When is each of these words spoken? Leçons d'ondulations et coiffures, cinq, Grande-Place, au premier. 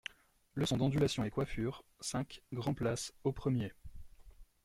Leçons 0.55 0.77
d'ondulations 0.77 1.23
et 1.25 1.29
coiffures, 1.29 1.83
cinq, 1.99 2.41
Grande-Place, 2.53 3.13
au 3.23 3.31
premier. 3.31 3.71